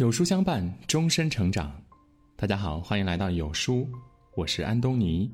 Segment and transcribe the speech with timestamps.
[0.00, 1.70] 有书相伴，终身成长。
[2.34, 3.86] 大家好，欢迎来到有书，
[4.34, 5.30] 我是安东尼。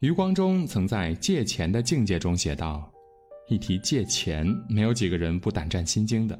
[0.00, 2.92] 余光中曾在《借钱的境界》中写道
[3.46, 6.36] ：“一提借钱，没有几个人不胆战心惊的。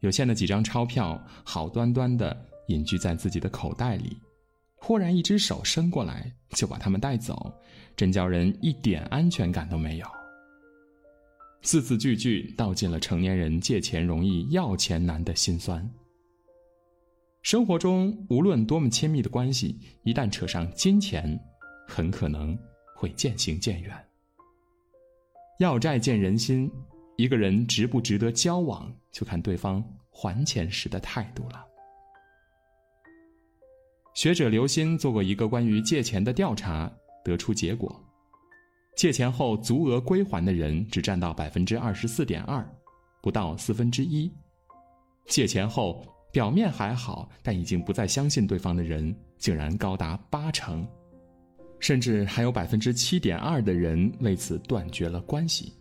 [0.00, 4.20] 有限的几张钞票，好端端的隐居在自己的口袋里，
[4.74, 7.50] 忽然一只手伸过来，就把他们带走，
[7.96, 10.06] 真叫人一点安全感都没有。”
[11.62, 15.88] 字字句句道尽了成年人借钱容易要钱难的心酸。
[17.42, 21.38] 生活中无论多么亲密的关系，一旦扯上金钱，
[21.86, 22.58] 很可能
[22.94, 23.94] 会渐行渐远。
[25.58, 26.70] 要债见人心，
[27.16, 31.64] 一个人值不值得交往，就看对方还钱时的态度了。
[34.14, 36.90] 学者刘鑫做过一个关于借钱的调查，
[37.22, 38.02] 得出结果。
[38.96, 42.68] 借钱后足额归还的人只占到百分之二十四点二，
[43.22, 44.30] 不到四分之一。
[45.26, 50.86] 借钱后表面还好，但已经不再相信对方的人竟然高达八成，
[51.78, 55.72] 甚至还有百分之七点二的人为此断绝了关系。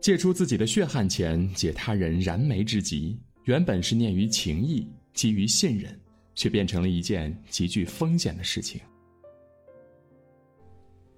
[0.00, 5.98] 借出自己的血汗钱解他人燃眉之急，原本是念于情义、基于信任，
[6.34, 8.80] 却变成了一件极具风险的事情。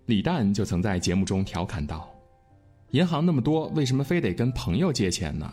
[0.06, 2.10] 李诞就曾在节目中调侃道
[2.92, 5.50] ：“银行那么多，为什么非得跟朋友借钱呢？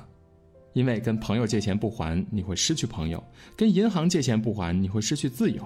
[0.73, 3.17] 因为跟朋友借钱不还，你会失去朋友；
[3.55, 5.63] 跟银行借钱不还，你会失去自由。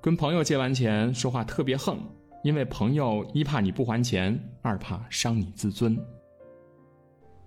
[0.00, 2.00] 跟朋友借完钱，说话特别横，
[2.42, 5.96] 因为朋友一怕你不还钱，二怕伤你自尊。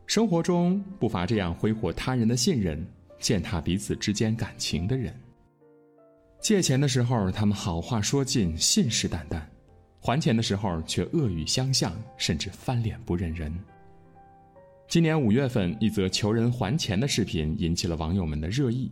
[0.06, 2.86] 生活中不乏这样挥霍他人的信任、
[3.20, 5.14] 践踏彼此之间感情的人。
[6.39, 9.42] 借钱的时候，他们好话说尽，信誓旦旦。”
[10.08, 13.53] 还钱的时候却恶语相向，甚至翻脸不认人。
[14.88, 18.89] 今年五月份，一则求人还钱的视频引起了网友们的热议。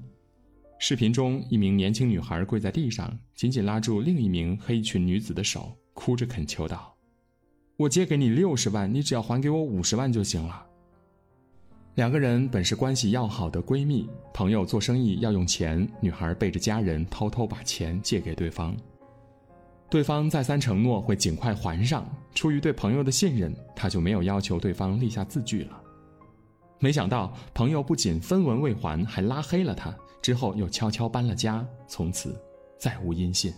[0.78, 6.94] 视频中，一名年轻女孩跪在地上，紧紧拉住另一名黑裙女子的手，哭着恳求道
[7.80, 10.66] ：“我借给你六十万，你只要还给我五十万就行了。”
[11.96, 18.76] 两个人本是关系要好的闺蜜朋友，做生意要用钱，女孩背着家人偷偷把钱借给对方。
[19.90, 25.82] 对方再三承诺会尽快还上，出于对朋友的信任，他就没有要求对方立下字据了。
[26.80, 32.36] 没想到朋友不仅分文未还，还拉黑了他，之后又悄悄搬了家，从此
[32.78, 33.54] 再无音信。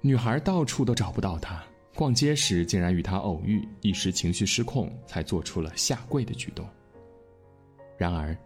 [0.00, 1.60] 女孩到处都找不到他，
[1.96, 6.64] 逛街时竟然与他偶遇，一时情绪失控，才做出了下跪的举动。
[7.96, 8.36] 然而，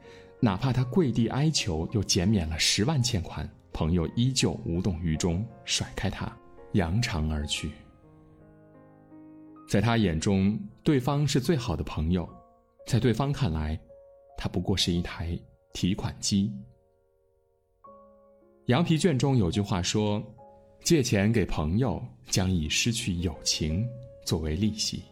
[0.41, 3.47] 哪怕他跪地哀求，又减免了十万欠款。
[3.73, 6.31] 朋友依旧无动于衷，甩开他，
[6.73, 7.71] 扬长而去。
[9.69, 12.25] 在他眼中，对方是最好的朋友；
[12.87, 13.79] 在对方看来，
[14.37, 15.39] 他不过是一台
[15.73, 16.53] 提款机。
[18.67, 20.23] 羊皮卷中有句话说
[20.85, 23.89] ：“借钱给朋友，将以失去友情
[24.25, 25.03] 作为利息。”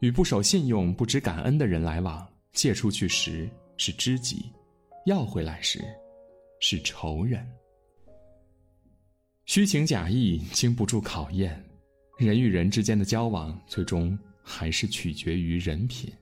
[0.00, 4.50] 与不守信用、不知感恩的人来往，借出去时是知己，
[5.06, 5.84] 要回来时。
[6.62, 7.44] 是仇人，
[9.46, 11.64] 虚情假意经不住考验，
[12.18, 16.12] 人与人之间的交往，最终还是取决于人品。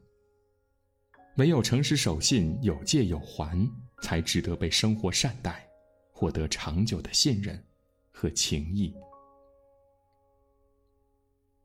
[1.38, 3.68] 唯有诚实守信，有借有还，
[4.00, 5.68] 才值得被生活善待，
[6.12, 7.60] 获得长久的信任
[8.12, 8.94] 和情谊。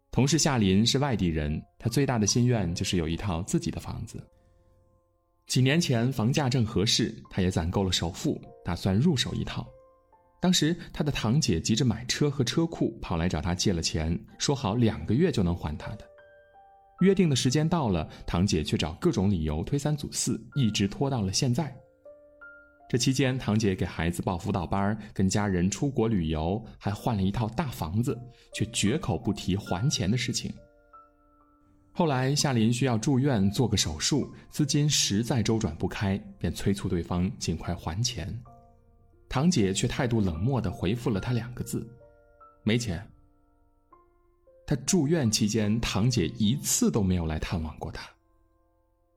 [0.10, 4.20] 同事夏林是外地人，他最大的心愿就是有一套自己的房子。
[5.48, 9.68] 几年前房价正合适，他也攒够了首付，打算入手一套。
[10.42, 16.06] 当时他的堂姐急着买车和车库，跑来找他借了钱，说好两个月就能还他的。
[17.02, 21.76] 约定的时间到了，堂姐却找各种理由推三阻四，一直拖到了现在。
[22.90, 28.18] 这期间，堂姐给孩子报辅导班，跟家人出国旅游，还换了一套大房子，
[28.54, 30.54] 却绝口不提还钱的事情。
[31.96, 38.36] 后来夏林需要住院做个手术，资金实在周转不开，便催促对方尽快还钱。
[39.30, 41.88] 堂姐却态度冷漠地回复了他两个字
[42.66, 43.08] ：“没钱。”
[44.66, 48.10] 他住院期间，堂姐一次都没有来探望过他。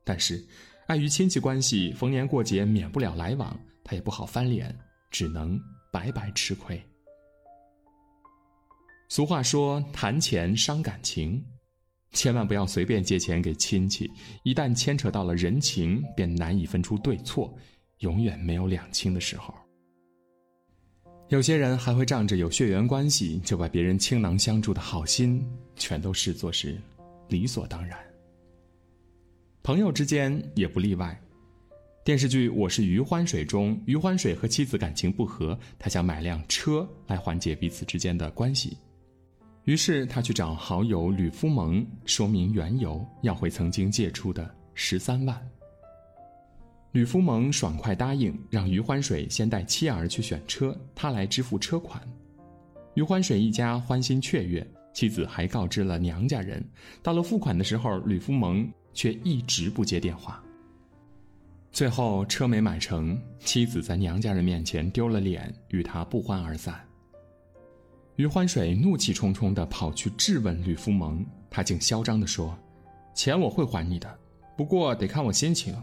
[0.03, 0.45] 但是，
[0.85, 4.77] 碍于亲戚关系，逢年过节免不了来往，他也不好翻脸，
[5.09, 5.59] 只能
[5.91, 6.79] 白白吃亏。
[9.09, 11.43] 俗话说：“谈钱伤感情。”
[12.11, 14.09] 千万不要随便借钱给亲戚，
[14.43, 17.53] 一旦牵扯到了人情，便难以分出对错，
[17.99, 19.53] 永远没有两清的时候。
[21.29, 25.45] 有些人还会仗着有血缘关系，就把别人倾囊相助的好心，
[25.75, 26.79] 全都视作是
[27.27, 27.99] 理所当然。
[29.61, 31.19] 朋友之间也不例外。
[32.05, 38.77] 电视剧《我是余欢水》中，余欢水和妻子感情不和，他想买辆车来缓解彼此之间的关系。
[39.67, 45.37] 于是他去找好友吕夫蒙说明缘由，要回曾经借出的十三万。
[46.93, 52.01] 吕夫蒙爽快答应，让余欢水先带妻儿去选车，他来支付车款。
[52.93, 56.65] 余欢水一家欢欣雀跃，妻子还告知了娘家人。
[57.03, 60.41] 到了付款的时候，吕夫蒙却一直不接电话。
[61.73, 66.86] 最后车没买成，妻子在娘家人面前丢了脸，与他不欢而散。
[68.17, 72.57] 余欢水怒气冲冲地跑去质问吕夫蒙，他竟嚣张地说
[73.13, 74.19] ：“钱我会还你的，
[74.57, 75.75] 不过得看我心情。”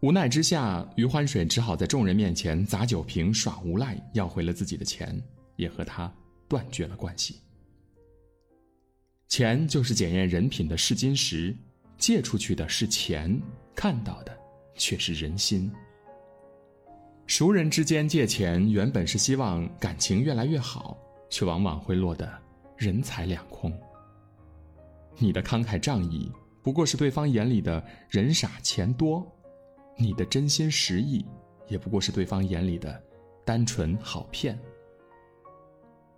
[0.00, 5.18] 无奈之下，余欢水只好在众人面前砸酒瓶耍无赖，要回了自己的钱，
[5.56, 6.12] 也和他
[6.46, 7.40] 断绝了关系。
[9.26, 11.56] 钱就是检验人品的试金石，
[11.96, 13.40] 借出去的是钱，
[13.74, 14.38] 看到的
[14.76, 15.72] 却是人心。
[17.28, 20.96] 熟人之间借钱，原本是希望感情越来越好，
[21.28, 22.26] 却往往会落得
[22.74, 23.70] 人财两空。
[25.18, 26.32] 你的慷慨仗义，
[26.62, 29.22] 不过是对方眼里的人傻钱多；
[29.98, 31.22] 你的真心实意，
[31.68, 32.98] 也不过是对方眼里的
[33.44, 34.58] 单纯好骗。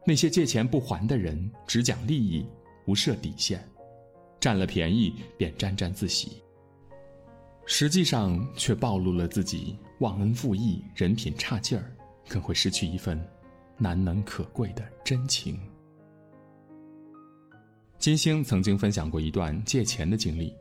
[0.06, 2.46] 那些借钱不还的人，只讲利益，
[2.86, 3.68] 不设底线，
[4.38, 6.40] 占了便宜便沾沾自喜。
[7.66, 11.94] 实际上却暴露了自己忘恩负义、人品差劲儿，
[12.26, 13.22] 更会失去一份
[13.76, 15.60] 难能可贵的真情。
[17.98, 20.54] 金星曾经分享过一段借钱的经历：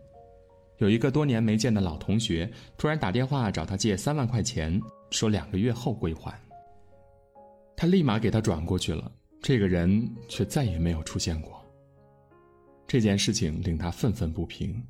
[0.79, 4.77] 有一个多年没见的老同学，突然打电话找他借三万块钱，
[5.09, 6.37] 说两个月后归还。
[7.77, 9.09] 他立马给他转过去了，
[9.41, 11.65] 这个人却再也没有出现过。
[12.85, 14.85] 这件事情令他愤愤不平。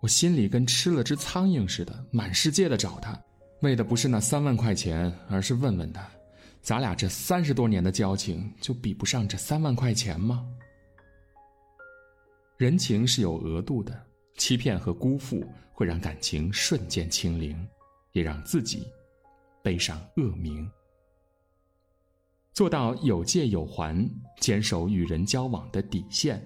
[0.00, 3.20] 我心里跟吃了只苍蝇似的，满世界的找他，
[3.60, 6.08] 为的不是那三万块钱，而是问问他，
[6.60, 10.46] 咱俩这三十多年的交情，就比不上这三万块钱吗？
[12.56, 14.06] 人情是有额度的，
[14.36, 17.56] 欺骗和辜负会让感情瞬间清零，
[18.12, 18.86] 也让自己
[19.62, 20.70] 背上恶名。
[22.52, 24.08] 做到有借有还，
[24.40, 26.42] 坚守与人交往的底线，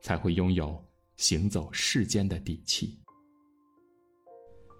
[0.00, 0.82] 才会拥有。
[1.18, 2.98] 行走世间的底气。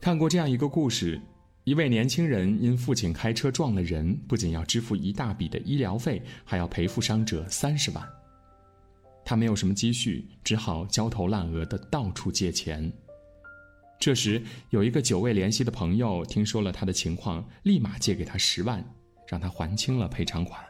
[0.01, 1.21] 看过这样一个故事：
[1.65, 8.05] 一位年轻人因父亲开车撞了人，不仅要支付一大笔的医疗费，还要赔付伤者三十万。
[9.25, 12.93] 他没有什么积蓄，只好焦头烂额的到处借钱。
[14.01, 18.85] 这时，有一个久未联系的朋友听说了他的情况，立马借给他十万，
[19.29, 20.61] 让他还清了赔偿款。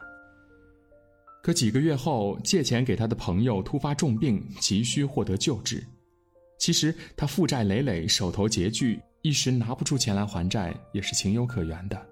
[1.41, 5.83] 可几个月后，借钱给他的朋友突发重病，急需获得救治。
[6.59, 12.05] 其实他负债累累，手头拮据，一时拿不出钱来还债，也是情有可原的。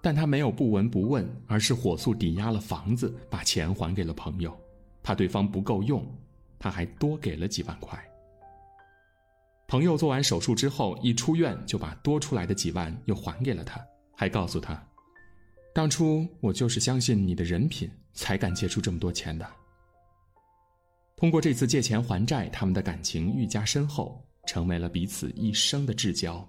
[0.00, 4.58] 但他没有不闻不问，而是火速抵押了房子，把钱还给了朋友。
[5.02, 6.02] 怕对方不够用，
[6.58, 8.02] 他还多给了几万块。
[9.68, 13.78] 朋友做完手术之后，一出院就把多出来的几万又还给了他，
[14.16, 14.82] 还告诉他。
[15.74, 19.46] 当初我就是相信你的人品，才敢借出这么多钱的。
[21.14, 26.48] 通过这次借钱还债，他们的感情愈加深厚，成为了彼此一生的至交。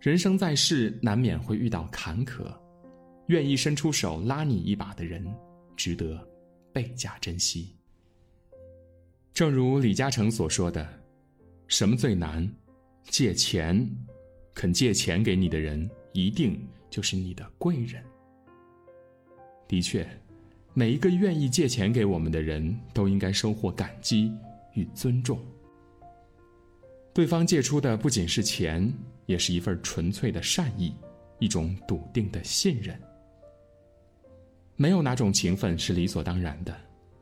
[0.00, 2.52] 人生在世，难免会遇到坎坷，
[3.26, 5.26] 愿意伸出手拉你一把的人，
[5.76, 6.26] 值得
[6.72, 7.76] 倍加珍惜。
[9.32, 10.88] 正如李嘉诚所说的
[11.68, 12.50] ：“什么最难？
[13.04, 13.88] 借钱。
[14.54, 18.02] 肯借钱给你的人，一定。”就是你的贵人。
[19.68, 20.04] 的确，
[20.74, 24.32] 每一个愿意借钱给我们的人都应该收获感激
[24.74, 25.38] 与尊重。
[27.12, 28.92] 对方借出的不仅是钱，
[29.26, 30.94] 也是一份纯粹的善意，
[31.38, 32.98] 一种笃定的信任。
[34.76, 36.74] 没有哪种情分是理所当然的，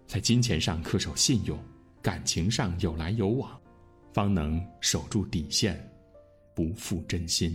[0.07, 1.59] 在金钱上恪守信用，
[2.03, 3.59] 感情上有来有往，
[4.13, 5.91] 方能守住底线，
[6.55, 7.51] 不负真心。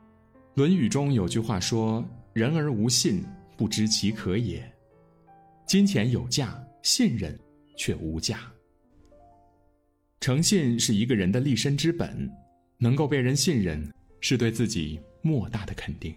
[0.54, 3.24] 论语》中有句话说：“人而无信，
[3.56, 4.68] 不知其可也。”
[5.64, 7.38] 金钱有价，信任
[7.76, 8.50] 却无价。
[10.20, 12.28] 诚信是一个人的立身之本，
[12.76, 13.88] 能够被人信任，
[14.20, 16.12] 是对自己莫大的肯定。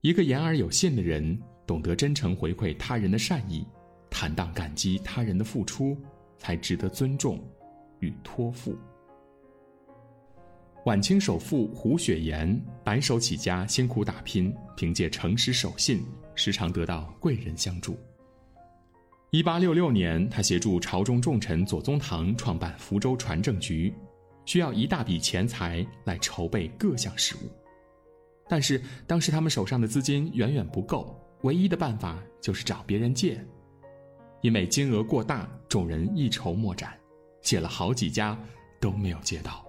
[0.00, 3.64] 一个言而有信的人，懂得真诚回馈他人的善意，
[4.10, 5.96] 坦荡感激他人的付出，
[6.36, 7.40] 才值得尊重
[8.00, 8.76] 与托付。
[10.84, 17.96] 晚清首富胡雪岩白手起家，辛苦打拼，凭借诚实守信，时常得到贵人相助。
[19.30, 23.92] 一八六六年，他协助朝中重臣左宗棠创办福州船政局，
[24.46, 27.50] 需要一大笔钱财来筹备各项事务。
[28.48, 33.38] 但是当时他们手上的资金远远不够，唯一的办法就是找别人借。
[34.40, 36.98] 因为金额过大，众人一筹莫展，
[37.42, 38.38] 借了好几家
[38.80, 39.62] 都没有借到。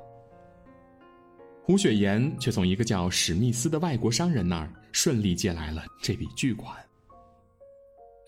[1.64, 6.74] 胡雪岩却从一个叫史密斯的外国商人那儿顺利借来了这笔巨款。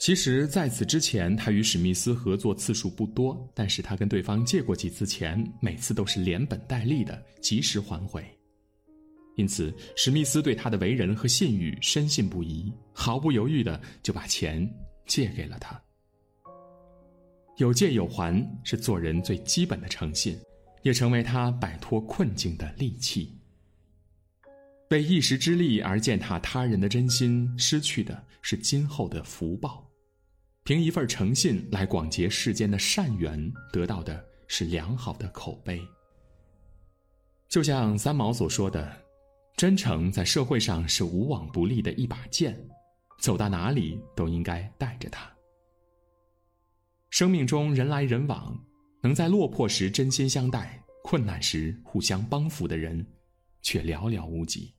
[0.01, 8.25] 其实，在此之前，他与史密斯合作次数不多，但是他跟对方借过几次钱，每次都是连本带利的及时还回。
[9.35, 14.67] 因此，史密斯对他的为人和信誉深信不疑，毫不犹豫的就把钱
[15.05, 15.79] 借给了他。
[17.57, 20.35] 有借有还是做人最基本的诚信，
[20.81, 23.37] 也成为他摆脱困境的利器。
[24.89, 29.87] 为一时之利而践踏他人的真心，失去的是今后的福报。
[30.63, 35.81] 凭一份诚信来广结世间的善缘，得到的是良好的口碑。
[37.49, 38.95] 就像三毛所说的
[39.57, 42.57] ：“真诚在社会上是无往不利的一把剑，
[43.19, 45.29] 走到哪里都应该带着它。”
[47.09, 48.57] 生命中人来人往，
[49.01, 53.05] 能在落魄时真心相待、困难时互相帮扶的人，
[53.63, 54.73] 却寥寥无几。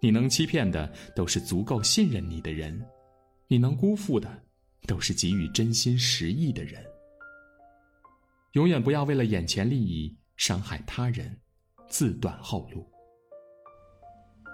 [0.00, 2.84] 你能欺骗的，都是足够信任你的人。
[3.50, 4.42] 你能辜负的，
[4.86, 6.84] 都是给予真心实意的人。
[8.52, 11.34] 永远不要为了眼前利益伤害他人，
[11.88, 12.86] 自断后路。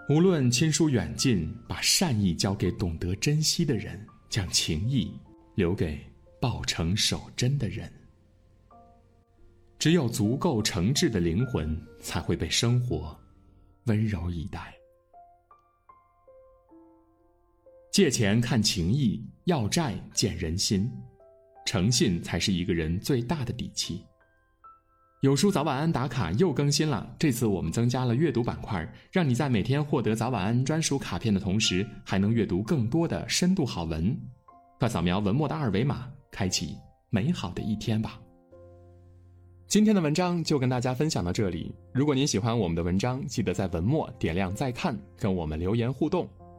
[0.08, 5.10] 无论亲疏远近，把善意交给懂得珍惜的人，将情谊
[5.54, 5.98] 留给
[6.40, 7.90] 抱诚守真的人。
[9.78, 13.18] 只有足够诚挚的灵魂，才会被生活
[13.84, 14.73] 温柔以待。
[17.94, 20.90] 借钱看情义，要债见人心，
[21.64, 24.04] 诚信才是一个人最大的底气。
[25.20, 34.12] 有书早晚安打卡又更新了，这次我们增加了阅读板块，让你在每天获得早晚安专属卡片的同时，还能阅读更多的深度好文。
[34.80, 36.74] 快扫描文末的二维码，开启
[37.10, 38.18] 美好的一天吧。
[39.68, 41.72] 今天的文章就跟大家分享到这里。
[41.92, 46.28] 如果您喜欢我们的文章，记得在文末点亮再看，跟我们留言互动。